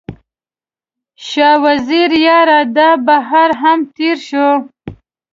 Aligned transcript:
شاه 1.27 1.57
وزیره 1.63 2.17
یاره، 2.27 2.59
دا 2.75 2.89
بهار 3.07 3.51
هم 3.61 3.79
تیر 3.95 4.17
شو 4.27 4.47